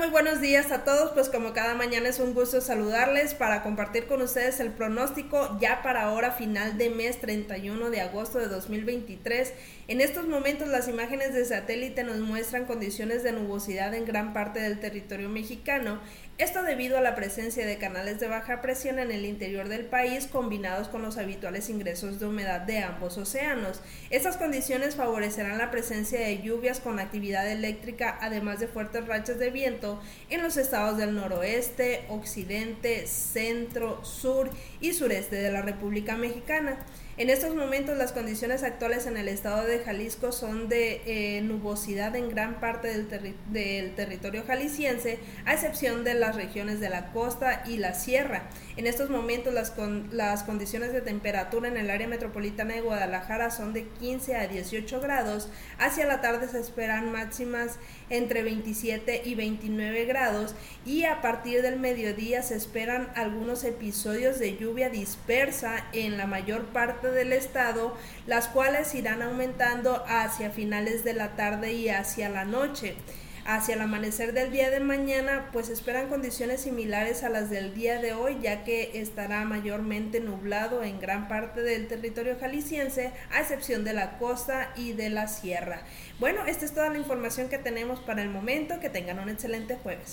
Muy 0.00 0.08
buenos 0.08 0.40
días 0.40 0.72
a 0.72 0.82
todos. 0.82 1.10
Pues 1.10 1.28
como 1.28 1.52
cada 1.52 1.74
mañana 1.74 2.08
es 2.08 2.20
un 2.20 2.32
gusto 2.32 2.62
saludarles 2.62 3.34
para 3.34 3.62
compartir 3.62 4.06
con 4.06 4.22
ustedes 4.22 4.58
el 4.58 4.72
pronóstico 4.72 5.58
ya 5.60 5.82
para 5.82 6.04
ahora 6.04 6.32
final 6.32 6.78
de 6.78 6.88
mes 6.88 7.20
31 7.20 7.90
de 7.90 8.00
agosto 8.00 8.38
de 8.38 8.48
2023. 8.48 9.52
En 9.88 10.00
estos 10.00 10.26
momentos 10.26 10.68
las 10.68 10.88
imágenes 10.88 11.34
de 11.34 11.44
satélite 11.44 12.02
nos 12.02 12.16
muestran 12.20 12.64
condiciones 12.64 13.22
de 13.22 13.32
nubosidad 13.32 13.92
en 13.92 14.06
gran 14.06 14.32
parte 14.32 14.58
del 14.60 14.80
territorio 14.80 15.28
mexicano. 15.28 16.00
Esto 16.40 16.62
debido 16.62 16.96
a 16.96 17.02
la 17.02 17.14
presencia 17.14 17.66
de 17.66 17.76
canales 17.76 18.18
de 18.18 18.26
baja 18.26 18.62
presión 18.62 18.98
en 18.98 19.12
el 19.12 19.26
interior 19.26 19.68
del 19.68 19.84
país 19.84 20.26
combinados 20.26 20.88
con 20.88 21.02
los 21.02 21.18
habituales 21.18 21.68
ingresos 21.68 22.18
de 22.18 22.26
humedad 22.26 22.62
de 22.62 22.78
ambos 22.78 23.18
océanos. 23.18 23.82
Estas 24.08 24.38
condiciones 24.38 24.96
favorecerán 24.96 25.58
la 25.58 25.70
presencia 25.70 26.18
de 26.18 26.40
lluvias 26.40 26.80
con 26.80 26.98
actividad 26.98 27.46
eléctrica 27.46 28.16
además 28.22 28.58
de 28.58 28.68
fuertes 28.68 29.06
rachas 29.06 29.38
de 29.38 29.50
viento 29.50 30.00
en 30.30 30.42
los 30.42 30.56
estados 30.56 30.96
del 30.96 31.14
noroeste, 31.14 32.06
occidente, 32.08 33.06
centro, 33.06 34.02
sur 34.02 34.48
y 34.80 34.94
sureste 34.94 35.36
de 35.36 35.52
la 35.52 35.60
República 35.60 36.16
Mexicana. 36.16 36.78
En 37.20 37.28
estos 37.28 37.54
momentos 37.54 37.98
las 37.98 38.12
condiciones 38.12 38.62
actuales 38.62 39.04
en 39.06 39.18
el 39.18 39.28
estado 39.28 39.66
de 39.66 39.80
Jalisco 39.80 40.32
son 40.32 40.70
de 40.70 41.02
eh, 41.04 41.42
nubosidad 41.42 42.16
en 42.16 42.30
gran 42.30 42.60
parte 42.60 42.88
del, 42.88 43.34
del, 43.52 43.94
territorio 43.94 44.42
jalisciense, 44.46 45.18
a 45.44 45.52
excepción 45.52 46.02
de 46.02 46.14
regiones 46.36 46.80
de 46.80 46.88
la 46.88 47.12
costa 47.12 47.62
y 47.66 47.76
la 47.76 47.94
sierra. 47.94 48.42
En 48.76 48.86
estos 48.86 49.10
momentos 49.10 49.52
las, 49.52 49.74
las 50.10 50.42
condiciones 50.42 50.92
de 50.92 51.00
temperatura 51.00 51.68
en 51.68 51.76
el 51.76 51.90
área 51.90 52.08
metropolitana 52.08 52.74
de 52.74 52.80
Guadalajara 52.80 53.50
son 53.50 53.72
de 53.72 53.86
15 53.86 54.36
a 54.36 54.48
18 54.48 55.00
grados. 55.00 55.48
Hacia 55.78 56.06
la 56.06 56.20
tarde 56.20 56.48
se 56.48 56.60
esperan 56.60 57.12
máximas 57.12 57.78
entre 58.08 58.42
27 58.42 59.22
y 59.24 59.34
29 59.34 60.04
grados 60.04 60.54
y 60.84 61.04
a 61.04 61.20
partir 61.22 61.62
del 61.62 61.78
mediodía 61.78 62.42
se 62.42 62.56
esperan 62.56 63.10
algunos 63.14 63.64
episodios 63.64 64.38
de 64.38 64.56
lluvia 64.56 64.90
dispersa 64.90 65.84
en 65.92 66.16
la 66.16 66.26
mayor 66.26 66.66
parte 66.66 67.10
del 67.10 67.32
estado, 67.32 67.96
las 68.26 68.48
cuales 68.48 68.94
irán 68.94 69.22
aumentando 69.22 70.04
hacia 70.08 70.50
finales 70.50 71.04
de 71.04 71.14
la 71.14 71.36
tarde 71.36 71.72
y 71.72 71.88
hacia 71.88 72.28
la 72.28 72.44
noche. 72.44 72.96
Hacia 73.44 73.74
el 73.74 73.80
amanecer 73.80 74.32
del 74.32 74.50
día 74.50 74.70
de 74.70 74.80
mañana, 74.80 75.48
pues 75.52 75.68
esperan 75.68 76.08
condiciones 76.08 76.62
similares 76.62 77.22
a 77.24 77.28
las 77.28 77.50
del 77.50 77.74
día 77.74 78.00
de 78.00 78.12
hoy, 78.12 78.38
ya 78.40 78.64
que 78.64 79.00
estará 79.00 79.44
mayormente 79.44 80.20
nublado 80.20 80.82
en 80.82 81.00
gran 81.00 81.28
parte 81.28 81.62
del 81.62 81.88
territorio 81.88 82.36
jalisciense, 82.40 83.12
a 83.30 83.40
excepción 83.40 83.84
de 83.84 83.92
la 83.92 84.18
costa 84.18 84.72
y 84.76 84.92
de 84.92 85.10
la 85.10 85.28
sierra. 85.28 85.82
Bueno, 86.18 86.44
esta 86.46 86.64
es 86.64 86.72
toda 86.72 86.90
la 86.90 86.98
información 86.98 87.48
que 87.48 87.58
tenemos 87.58 88.00
para 88.00 88.22
el 88.22 88.28
momento. 88.28 88.80
Que 88.80 88.90
tengan 88.90 89.18
un 89.18 89.28
excelente 89.28 89.76
jueves. 89.76 90.08